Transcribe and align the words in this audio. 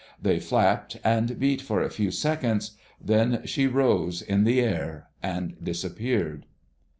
They 0.19 0.39
flapped 0.39 0.97
and 1.03 1.37
beat 1.39 1.61
for 1.61 1.83
a 1.83 1.91
few 1.91 2.09
seconds; 2.09 2.71
then 2.99 3.43
she 3.45 3.67
rose 3.67 4.23
in 4.23 4.45
the 4.45 4.59
air 4.59 5.09
and 5.21 5.53
disappeared. 5.63 6.47